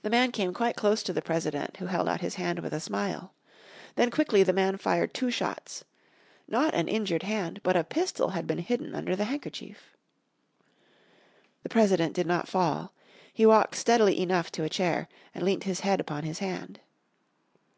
The 0.00 0.08
man 0.08 0.32
came 0.32 0.54
quite 0.54 0.76
close 0.76 1.02
to 1.02 1.12
the 1.12 1.20
President 1.20 1.76
who 1.76 1.84
held 1.88 2.08
out 2.08 2.22
his 2.22 2.36
hand 2.36 2.60
with 2.60 2.72
a 2.72 2.80
smile. 2.80 3.34
Then 3.96 4.10
quickly 4.10 4.42
the 4.42 4.54
man 4.54 4.78
fired 4.78 5.12
two 5.12 5.30
shots. 5.30 5.84
Not 6.48 6.72
an 6.74 6.88
injured 6.88 7.24
hand 7.24 7.60
but 7.62 7.76
a 7.76 7.84
pistol 7.84 8.28
had 8.30 8.46
been 8.46 8.56
hidden 8.60 8.94
under 8.94 9.14
the 9.14 9.26
handkerchief. 9.26 9.94
The 11.62 11.68
President 11.68 12.14
did 12.14 12.26
not 12.26 12.48
fall. 12.48 12.94
He 13.30 13.44
walked 13.44 13.74
steadily 13.74 14.18
enough 14.18 14.50
to 14.52 14.64
a 14.64 14.70
chair, 14.70 15.06
and 15.34 15.44
leant 15.44 15.64
his 15.64 15.80
head 15.80 16.00
upon 16.00 16.22
his 16.24 16.38
hand. 16.38 16.80